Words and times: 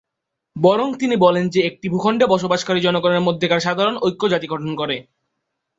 বরং 0.55 0.87
তিনি 0.93 1.15
বলেন 1.15 1.45
যে 1.49 1.59
একটি 1.61 1.87
ভূখন্ডে 1.89 2.25
বসবাসকারী 2.27 2.79
জনগণের 2.81 3.25
মধ্যেকার 3.27 3.59
সাধারণ 3.59 3.95
ঐক্য 4.01 4.23
জাতি 4.29 4.47
গঠন 4.47 4.71
করে। 4.75 4.97